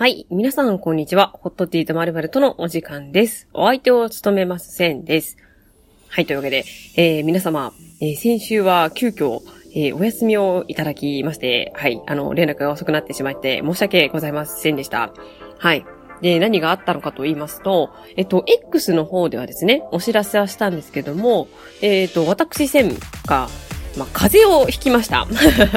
[0.00, 0.26] はい。
[0.30, 1.28] 皆さん、こんにちは。
[1.34, 3.48] ホットティーとまるまるとのお時間です。
[3.52, 5.36] お相手を務めます、せんです。
[6.08, 6.24] はい。
[6.24, 6.64] というわけで、
[6.96, 9.40] えー、皆様、えー、先週は急遽、
[9.74, 12.00] えー、お休みをいただきまして、はい。
[12.06, 15.12] あの、連絡が遅くなってしまって、申し訳ございませんでした。
[15.58, 15.84] はい。
[16.22, 21.46] で、何があったのかと言いますと、えっと、X の方ではですね、お知らせはしたんですけども、
[21.82, 22.94] えっと、私、せん
[23.26, 23.50] が、
[23.96, 25.26] まあ、風邪をひきました。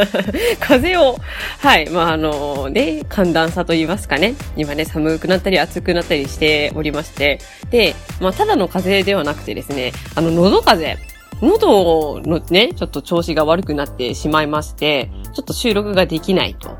[0.59, 1.17] 風邪を、
[1.59, 4.35] はい、まあ、あのね、寒暖差と言いますかね。
[4.55, 7.39] 今ね、寒くなったり暑くなったりしておりまして。
[7.71, 11.13] で、まあ、ただの風邪ではなくてですね、あの、喉風邪。
[11.41, 16.77] 喉のね、ちょっと調子が悪くなってしまいまして、ちょっと収録ができないと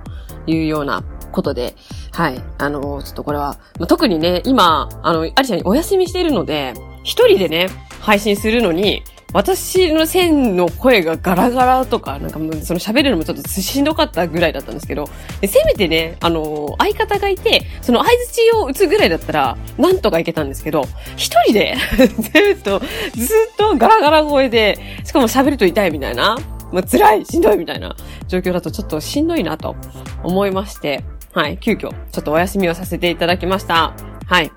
[0.47, 1.75] いうようなことで、
[2.11, 7.67] はい、あの、ちょっとこれは、まあ、特にね、今、あの、アリちゃんにお休みしているので、一人でね、
[7.99, 9.03] 配信するのに、
[9.33, 15.07] 私の線の声がガラガラとか、なんかもうその喋るのもちょっとしんどかったぐらいだったんですけど、
[15.41, 22.03] せめてね、あの、相方がいて、その合図を打つぐらいだったら、なんとかいけたんですけど、一人で ず
[22.59, 26.37] っと、ずっとガラガラ声で、しかも喋ると痛いみたいな、
[26.71, 27.95] もう辛い、しんどいみたいな
[28.27, 29.75] 状況だとちょっとしんどいなと
[30.23, 31.03] 思いまして、
[31.33, 33.93] はい、急遽、ちょっとお休みをさせていただきました。
[34.27, 34.51] はい。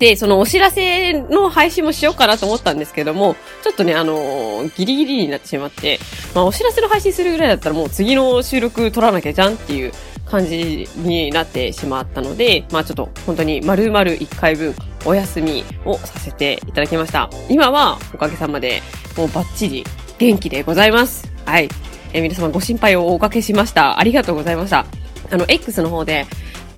[0.00, 6.00] で、そのお知らせの配信もしようかなと思ったんですけども、ちょっとね、あのー、ギリギリになってしまって、
[6.34, 9.92] まあ、お知らせの配信するぐらいだったらもう次の収録撮らなきゃじゃんっていう
[10.24, 17.28] 感じになってしまったので、まあちょっと本当に丸々1回分お休みをさせていただきました。
[17.50, 18.80] 今はおかげさまで
[19.18, 19.84] もうバッチリ
[20.16, 21.30] 元気でございます。
[21.44, 21.68] はい。
[22.14, 23.98] え皆様ご心配をおかけしました。
[23.98, 24.86] ありがとうございました。
[25.30, 26.26] あの、X の方で、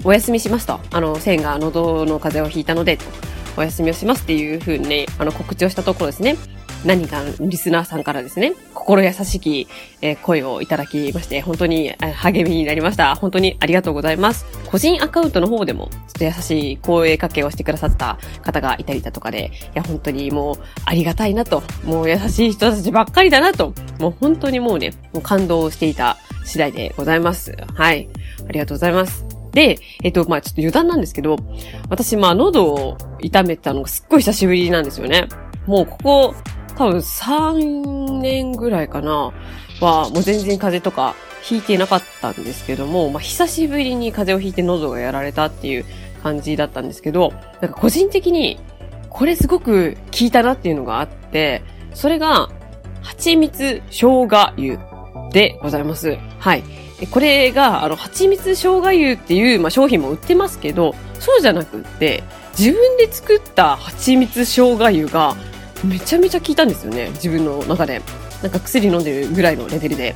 [0.05, 0.81] お休みしますと。
[0.91, 2.99] あの、線が喉の風邪をひいたので、
[3.57, 6.37] お休みをしますっていう風にね、あの、告知をしたところですね。
[6.85, 9.69] 何かリスナーさんからですね、心優しき、
[10.01, 13.15] え声をいただきまして、本当に励みになりました。
[13.15, 14.45] 本当にありがとうございます。
[14.67, 27.55] 個人アカウントの方でも、ちょっと優しい声かけをしてくださった方がいたりだとかで、いや、本当にもう、ありがたいなと、もう優しい人たちばっかりだなと、もう本当にもうね、もう感動していた次第でございます。
[27.75, 28.09] はい。
[28.49, 29.32] ありがとうございます。
[29.53, 31.37] で、えっと、まあちょっと余談なんですけど、
[31.89, 35.29] 私、まあ喉を痛めたのがすっごい久しぶりなんですよね。
[35.67, 36.35] もうここ、
[36.77, 39.33] 多分3年ぐらいかな、
[39.81, 41.15] は、もう全然風邪とか
[41.51, 45.85] 引いてなかったんですけども、まあ久しぶりに風邪をひいて喉がやられたっていう
[46.23, 48.59] 感じだったんですけど、なんか個人的に、
[49.11, 51.63] これすごく効いたなっていうのがあって、
[51.95, 52.49] それが、
[53.03, 56.17] 蜂蜜生姜油でございます。
[56.39, 56.63] はい。
[57.11, 62.23] これが、あの、蜂蜜生姜油っていう、まあ、商品も売ってますけど、そうじゃなくって、
[62.59, 65.37] 自分で作った蜂蜜生姜油が、
[65.85, 67.11] めちゃめちゃ効いたんですよね。
[67.15, 68.01] 自分の中で。
[68.43, 70.15] なんか薬飲んでるぐらいのレベルで。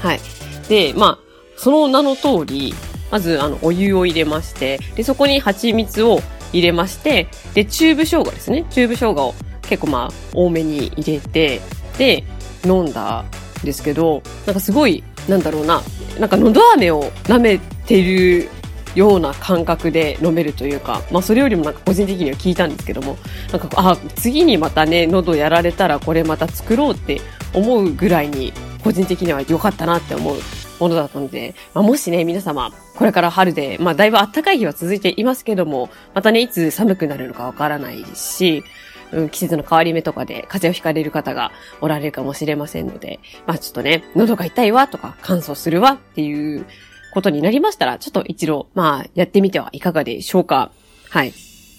[0.00, 0.20] はい。
[0.68, 2.74] で、まあ、その名の通り、
[3.10, 6.20] まず、あの、お湯を入れまして、で、そこに蜂蜜を
[6.52, 8.64] 入れまして、で、チューブ生姜ですね。
[8.70, 11.60] チューブ生姜を結構まあ、多めに入れて、
[11.98, 12.24] で、
[12.64, 13.24] 飲んだ
[13.62, 15.82] んですけど、なんかすごい、なんだろうな、
[16.18, 18.48] なんか喉飴を舐めてる
[18.94, 23.16] ような感覚で飲めるというか、まあそれよりもなんか個人的には効いたんですけども、
[23.50, 27.20] なんか、あ、次にまたね、喉やられたらこれまた作ろうって
[27.54, 28.52] 思うぐらいに、
[28.84, 30.36] 個人的には良かったなって思う
[30.80, 38.64] ものだったので、まあ、もしね、皆様、これから春で、まあだいぶ暖かい日は続いていますけども、またね、いつ寒くなるのかわからないし、
[39.12, 46.66] うん、季節の変わり目とかで風邪をひかれる方がおられるかもしれませんので、まあちょっとね、喉が痛いわとか乾燥するわっていう
[47.12, 50.72] ことになりましたら、ちょっと一度、まあやってみてはいかがでしょうか。
[51.10, 51.32] はい。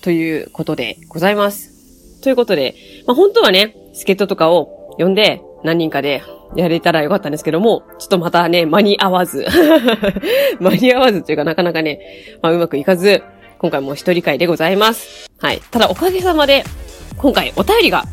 [0.04, 2.22] ということでございます。
[2.22, 2.76] ということで、
[3.08, 6.24] まあ本当はね、助っ人とかを呼んで何人かで
[6.56, 9.46] やれたらよかったんですけども、ちょっとまたね、間に合わず。
[10.60, 12.00] 間に合わずというかなかなかね、
[12.42, 13.24] まあうまくいかず、
[13.58, 15.30] 今回も一人会でございます。
[15.40, 15.62] はい。
[15.72, 16.64] ただおかげさまで、
[17.18, 18.06] 今回お便りが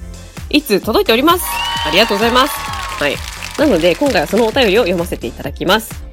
[0.50, 1.44] いつ届いております。
[1.87, 2.55] ありがとうございます。
[3.00, 3.16] はい。
[3.59, 6.05] なので、今回はそのお便りを読ませていただきます。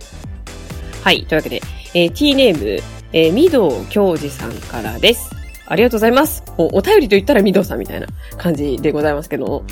[1.03, 1.25] はい。
[1.25, 1.61] というわけで、
[1.93, 2.81] えー、t ネーム、
[3.13, 5.29] えー、みどうきょうじさんからです。
[5.65, 6.43] ありがとうございます。
[6.57, 8.07] おお便りと言ったらみどうさんみたいな
[8.37, 9.63] 感じでございますけど。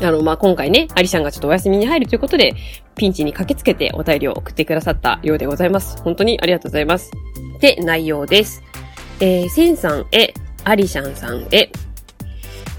[0.00, 2.54] あの、まあ、今回ね、アリシャンがちょっとお休みに入るということで、
[2.96, 6.00] ピンチに駆けつけてお便りを送ってくださったようでございます。
[6.02, 7.10] 本当にありがとうございます。
[7.60, 8.62] で、内容です。
[9.20, 10.32] えー、センさんへ、
[10.64, 11.72] アリシャンさんへ、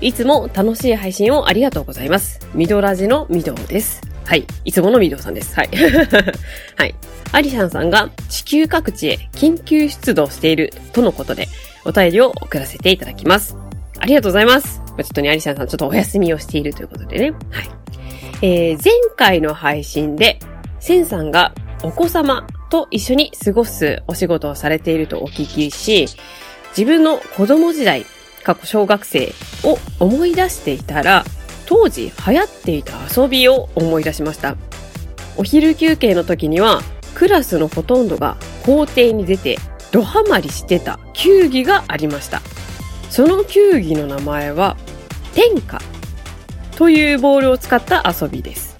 [0.01, 2.39] いつも楽しい配信をありがとうございます。
[2.53, 4.01] ミドラジのミドです。
[4.25, 4.45] はい。
[4.63, 5.53] いつものミドさんです。
[5.55, 5.69] はい。
[6.77, 6.95] はい。
[7.31, 11.49] アリシャンさんが地球各地へ緊急出動しているとのことで、
[11.83, 13.57] お便りを送らせていただきます。
[13.99, 14.81] ありがとうございます。
[14.97, 17.31] ちょっとね、アリシャンさんちょっとお休みをしているということでね。
[17.51, 17.69] はい。
[18.41, 20.39] えー、前回の配信で、
[20.79, 21.53] センさんが
[21.83, 26.07] お子様と一緒に過ごすお仕事をされているとお聞きし、
[26.77, 28.05] 自分の子供時代、
[28.43, 29.33] 過去小学生
[29.63, 31.25] を思い出していたら、
[31.65, 34.55] 当時流行っていた遊びを思い出しました。
[35.37, 36.81] お昼休憩の時には、
[37.13, 39.57] クラスのほとんどが校庭に出て
[39.91, 42.41] ドハマりしてた球技がありました。
[43.09, 44.77] その球技の名前は、
[45.33, 45.81] 天下
[46.75, 48.75] というボールを使った遊びです。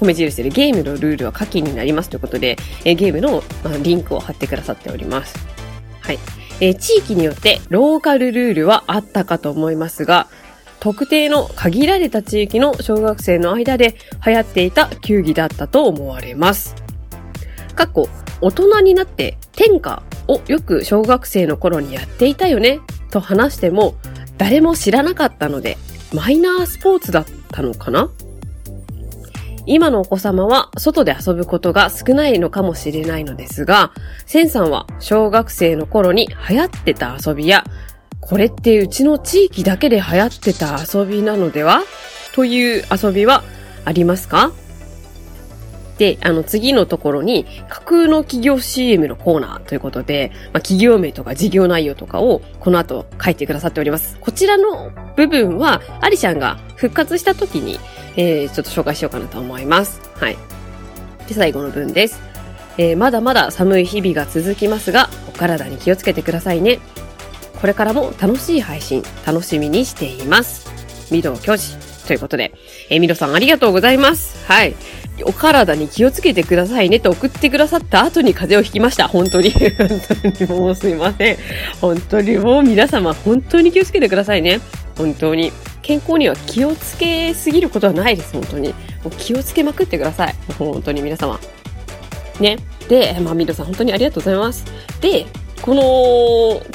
[0.00, 3.42] 米印でゲームのルールは下記になりますということで、えゲームの
[3.82, 5.36] リンクを貼ってくださっております。
[6.00, 6.18] はい。
[6.60, 10.28] え地域によってローカルルールはあったかと思いますが、
[10.80, 16.74] 特定の限られた地域の小学生の間で流行っていた球技だったと思われます。
[17.74, 18.08] 過去、
[18.40, 22.80] 大人になって天下をよく小学生の頃にやっていたよね
[23.10, 23.94] と話しても
[24.36, 25.76] 誰も知らなかったので
[26.12, 28.10] マイナースポーツだったのかな？
[29.68, 33.92] 今のお子様は外で遊ぶことが少ないのかもしれないのですが、
[34.24, 37.64] センさんは小学生の頃に流行ってた遊びや、
[38.20, 41.82] これってうちの地域だけで流行ってた遊びなのでは？
[42.34, 43.42] という遊びは
[43.84, 44.52] ありますか？
[45.98, 54.16] で、あの、次のところに、架空の企業 CM のコーナーということで、まあ、企業名とか事業内容とかを、この後書いてくださっております。
[54.20, 57.78] こちらの部分は、アリシャンが復活した時に、
[58.16, 60.00] えー、ちょっと紹介しようかなと思います。
[60.14, 60.38] はい。
[61.26, 62.20] で、最後の文です。
[62.78, 66.78] えー、まだまだ寒い日々が続きますが、お体に気をつけてくださいね。
[67.60, 70.70] これからも楽しい配信、楽しみにしています。
[71.10, 71.76] 御堂教授。
[72.06, 72.54] ということで、
[72.88, 74.46] えー、ミドさんありがとうございます。
[74.46, 74.74] はい。
[75.24, 79.08] お体に気をつけてくださいねと送ってくださった後に風邪をひきました。
[79.08, 79.50] 本当に。
[79.76, 81.38] 本当にもうすいません。
[81.80, 84.60] 本当にもう皆様本当に気をつけてくださいね。
[84.96, 85.52] 本当に。
[85.88, 88.68] 健康には気をつけすぎることはないです、本当に。
[88.68, 88.74] も
[89.06, 90.34] う気をつけまくってください。
[90.58, 91.40] 本当に皆様。
[92.40, 92.58] ね。
[92.90, 94.66] で、まあ、ミドさん本当にありがとうございます。
[95.00, 95.24] で、
[95.62, 95.82] この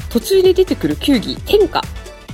[0.10, 1.84] 途中で出てくる球技、天下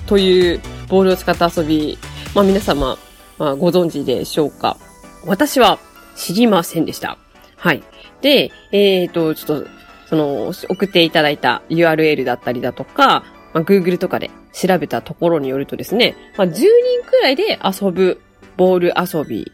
[0.05, 1.97] というボールを使った遊び、
[2.33, 2.97] まあ皆様、
[3.37, 4.77] まあ、ご存知でしょうか。
[5.25, 5.79] 私は
[6.15, 7.17] 知りませんでした。
[7.57, 7.83] はい。
[8.21, 9.67] で、えっ、ー、と、ちょっと、
[10.07, 16.65] その、送っていただいた URL だったりだとか、まあ、Google とかで調べたところによるとですね、まあ、10人
[17.05, 18.21] くらいで遊ぶ
[18.57, 19.51] ボール遊び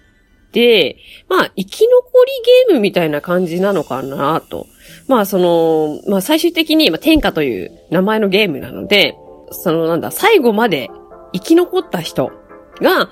[0.51, 0.97] で、
[1.29, 2.31] まあ、生き残り
[2.67, 4.67] ゲームみたいな感じなのかなと。
[5.07, 9.15] まあ、その、まあ、最終的に、まあ、天下という名前のゲームなので、
[9.51, 10.89] その、なんだ、最後まで
[11.33, 12.31] 生き残った人
[12.81, 13.09] が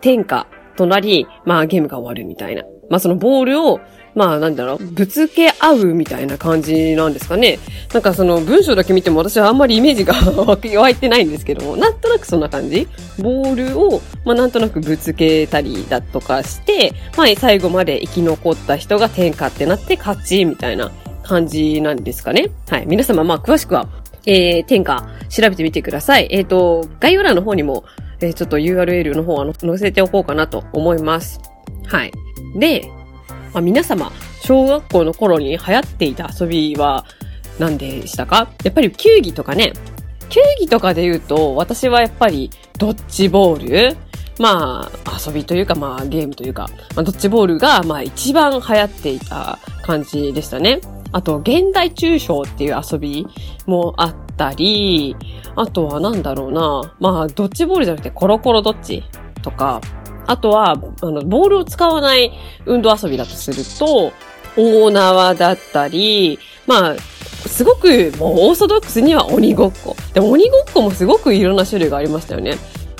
[0.00, 0.46] 天下
[0.76, 2.62] となり、まあ、ゲームが終わるみたいな。
[2.88, 3.80] まあそのボールを、
[4.14, 7.58] まあなんだろう、ぶつけ合うみたいな感じなんですかね。
[7.92, 10.14] なんかその文章だけ見ても私はあんまりイメージが
[10.46, 12.88] 湧いてないんですけども、なんとなくそんな感じ
[13.18, 20.90] ボールを、まあなんとなくぶつけたりだとかして、まあ最後まで生き残った人が天下ってなって勝ちみたいな
[21.22, 22.50] 感じなんですかね。
[22.68, 22.84] はい。
[22.86, 23.88] 皆様まあ詳しくは、
[24.24, 26.28] えー、天下調べてみてください。
[26.30, 27.84] えっ、ー、と、概要欄の方にも、
[28.20, 31.40] えー、ちょっと URL の方は載せておこうかなと思います。
[31.86, 32.12] はい。
[32.56, 32.90] で、
[33.52, 37.04] まあ、皆様、小学校の頃に流行っていた遊びは
[37.58, 38.48] 何でしたか？
[38.64, 39.72] やっぱり球技とかね。
[40.28, 43.96] 球技とかで言うと、私はやっぱりドッジボール
[44.38, 50.80] まあ、遊びというか、まあ、ゲームというか、まあ、ドッジボールが、まあ、一番流行っていた感じでしたね。
[51.12, 53.26] あと、現代抽象っていう遊び
[53.66, 55.16] もあってたり、
[55.54, 59.02] あとはなんだろうな、まあ、ドッジボールじゃなくてコロコロドッジ
[59.42, 59.80] とか、
[60.26, 60.76] あとは、あ
[61.06, 62.32] の、ボールを使わない
[62.66, 64.12] 運動遊びだとすると、
[64.56, 66.96] 大縄だったり、まあ、
[67.48, 69.94] すごくもうオーソドックスには鬼ごっこ。
[70.14, 72.56] で鬼ごっこもすごくいろんな種類がありましたよね。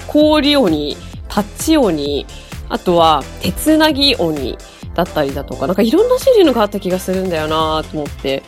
[0.06, 0.96] 氷鬼、
[1.28, 2.26] タッチ鬼、
[2.68, 4.56] あとは鉄なぎ鬼
[4.94, 8.42] だったりだとか、なんかいろんな種類のがあった気がするんだよなと思って。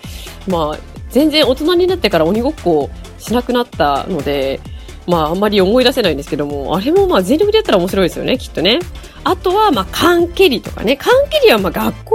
[0.47, 4.61] まあ、全然大人になってから鬼ごっこしなくなったので、
[5.09, 8.79] まああんまり思い出せないんですけども、あれもまあ全力でやったら面白いですよね、きっとね。
[9.25, 10.97] あとはまあ缶蹴りとかね。
[10.97, 12.15] 缶蹴りはまあ学校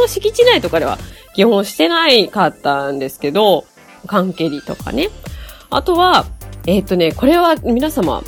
[0.00, 0.96] の敷地内とかでは
[1.34, 3.66] 基本してないかったんですけど、
[4.06, 5.10] 缶蹴りとかね。
[5.68, 6.24] あとは、
[6.66, 8.22] えっ、とね、これは皆様、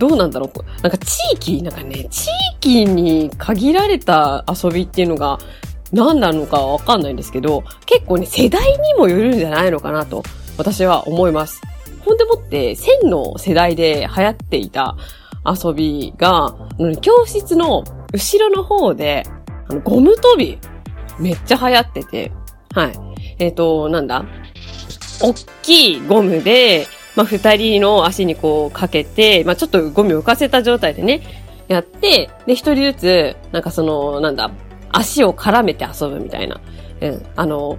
[0.00, 5.38] どうなんだろうなんか地域、なんかね、地域に限られた遊びっていうのが
[5.94, 10.22] 何なのかわかんないんですけど、結構ね、世代にもよるんじゃないのかなと、
[10.58, 11.62] 私は思います。
[12.00, 14.96] ほんでもって、千の世代で流行っていた
[15.46, 16.54] 遊びが、
[17.00, 19.22] 教室の後ろの方で、
[19.68, 20.58] あのゴム跳び、
[21.18, 22.32] めっちゃ流行ってて、
[22.74, 22.92] はい。
[23.38, 24.24] えっ、ー、と、なんだ
[25.22, 31.22] おっきいゴムで、まあ、二人の足にこうかけて、まあ、ちょっとゴミを浮かせた状態でね、
[31.68, 34.50] やって、で、一人ずつ、なんかその、なんだ、
[34.96, 36.60] 足を絡めて遊ぶみたいな。
[37.00, 37.26] うん。
[37.36, 37.78] あの、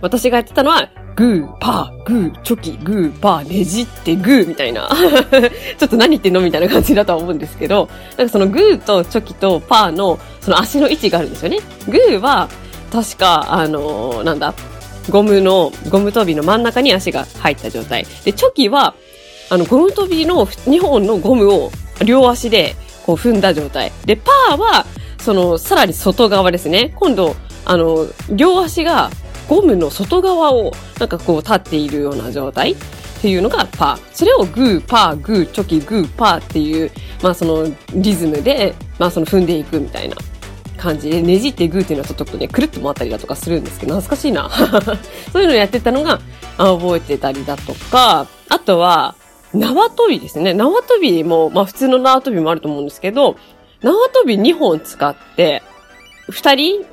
[0.00, 4.88] 私がやってたのは、グー、パー、グー、チョキ、グー、パー、ねじってグーみたいな。
[5.78, 11.58] ちょっと何言ってんのみたいな感じだとは思うんですけど、なんかそのグーとチョキとパーのその足の位置があるんですよね。
[11.88, 12.48] グーは、
[12.92, 14.54] 確か、あのー、なんだ、
[15.10, 18.06] ゴムの、ゴム跳びの真ん中に足が入った状態。
[18.24, 18.94] で、チョキは、
[19.50, 21.72] あの、ゴム跳びの2本のゴムを
[22.04, 23.90] 両足でこう踏んだ状態。
[24.04, 24.86] で、パーは、
[25.20, 26.92] その、さらに外側ですね。
[26.96, 29.10] 今度、あの、両足が
[29.48, 32.76] ゴムの外側をなんかこう立っているような状態っ
[33.20, 34.14] ていうのがパー。
[34.14, 36.90] それをグー、パー、グー、チョキ、グー、パーっていう、
[37.22, 40.16] まあそのリズムで、まあその踏んでいくみたいな
[40.76, 44.50] 感じで、ねじってグーっていうのはちょっとね、くるっと回ったりだとかするんですけど、懐かしいな。
[45.32, 46.20] そういうのをやってたのが、
[46.58, 49.14] 覚えてたりだとか、あとは、
[49.54, 50.52] 縄跳びですね。
[50.52, 53.36] 縄跳びも、まあ普通の縄跳びもあると思うんですけど、
[53.82, 55.62] 縄跳び2本使って、
[56.30, 56.86] 2人、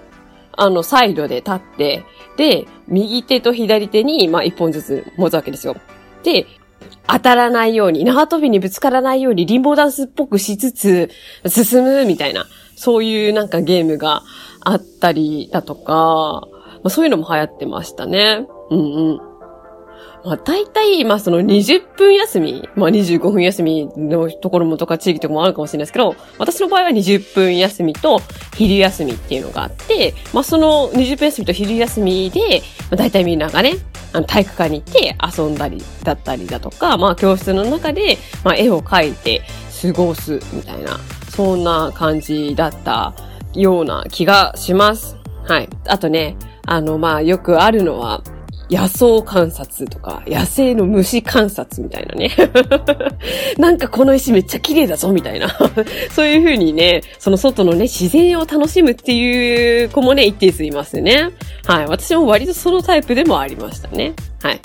[0.58, 2.04] あの、サイドで立って、
[2.38, 5.75] で、右手と左手に、まあ、一本ずつ持つわけですよ。
[6.24, 6.46] で、
[7.08, 11.10] 当たらないように、縄跳びにぶつからないように、リンボーダンスっぽくしつつ、
[11.48, 14.24] 進むみたいな、そういうなんかゲームが
[14.62, 18.48] あったりだとか、まあ、そういうのも流行ってましたね。
[18.70, 19.35] うんうん。
[20.25, 28.20] まあ、大体、まあ、その20分休み、まあ、25分休みのところもとか地域とかもあるかもしれないですけど、私の場合は20分休みと
[28.55, 33.75] 昼休みっていうのがあって、まあ、その20分休みと昼休みで、まあ、大体みんながね、
[34.13, 39.44] あの体育館に行って遊んだりだったりだとか、まあ、教室の中で、まあ、絵を描いて
[39.82, 43.13] 過ごすみたいな、そんな感じだった
[43.53, 45.17] ような気がします。
[45.44, 45.70] はい。
[45.86, 48.24] あとね、あの、まあ、よくあるのは、
[48.69, 52.31] 野草観察とか、野生の虫観察みたいなね。
[53.57, 55.50] なんかこの石めっちゃ綺麗だぞみたいな。
[56.10, 61.29] そういう風にね、その外のね、自然を楽しむっていう子もね、一定数いますね。
[61.65, 61.88] はい。
[61.88, 64.13] 私も割とそのタイプでもありましたね。
[64.41, 64.60] はい。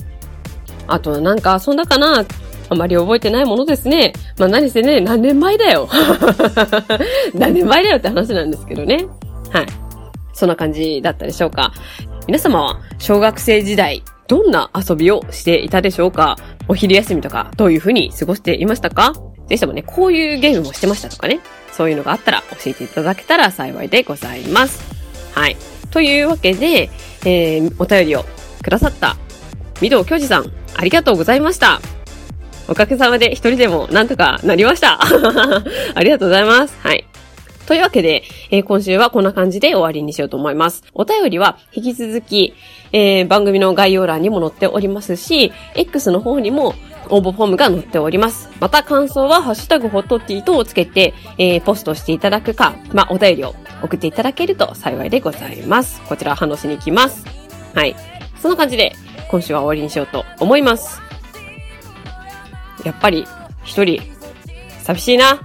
[0.86, 2.24] あとはなんか遊んだかな
[2.70, 4.12] あまり覚えてないものですね。
[4.38, 5.88] まあ何せね、何年前だよ。
[7.34, 9.06] 何年前だよって話なんですけどね。
[9.50, 9.66] はい。
[10.32, 11.72] そんな感じだったでしょうか。
[12.30, 16.36] 皆様は小学生時代、どんな遊びをしていたでしょうか？
[16.68, 19.14] お昼休みとか、どういう風に過ごしていましたか？
[19.48, 21.40] ぜひともね、こういうゲームもしてましたとかね、
[21.72, 24.80] そういうのがあったら教えていただけたら幸いでございます。
[25.34, 25.56] はい。
[25.90, 26.88] というわけで、
[27.24, 28.24] えー、お便りを
[28.62, 29.16] くださった、
[29.82, 31.80] 御堂京二さん、ありがとうございました。
[32.68, 35.00] おかげさまで一人でもなんとかなりました。
[35.02, 36.78] ありがとうございます。
[36.78, 37.04] はい。
[37.70, 40.82] というわけで、えー、今週はこんな感じで終わりにしようと思います。
[40.92, 42.52] お便りは引き続き、
[42.90, 46.74] えー、番組の概要欄にも載っておりますし、X の方にも
[47.10, 48.50] 応募フォームが載っております。
[48.58, 56.00] また感想はハッシュタグホットティーとをつけて、えー、ポストしていただくか、まあ、お便りを送っていただけると幸いでございます。
[56.08, 57.24] こちら反応しに行きます。
[57.72, 57.94] はい。
[58.42, 58.96] そんな感じで、
[59.30, 61.00] 今週は終わりにしようと思います。
[62.84, 63.28] やっぱり、
[63.62, 64.02] 一人、
[64.94, 65.40] 寂しいな。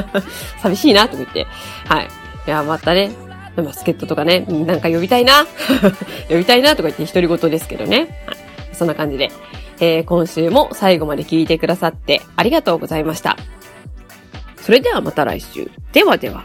[0.62, 1.46] 寂しいな、と言って。
[1.86, 2.08] はい。
[2.46, 3.10] いや、またね、
[3.56, 5.46] バスケットとかね、なんか呼びたいな。
[6.28, 8.24] 呼びたいな、とか言って独り言ですけどね。
[8.26, 8.36] はい。
[8.72, 9.30] そんな感じで、
[9.80, 13.36] えー、今週も最後まで聞いてくださってありがとうございました。
[14.56, 15.70] それではまた来週。
[15.92, 16.44] ではでは。